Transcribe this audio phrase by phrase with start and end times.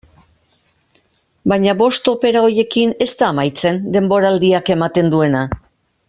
[1.53, 5.45] Baina bost opera horiekin ez da amaitzen denboraldiak ematen duena.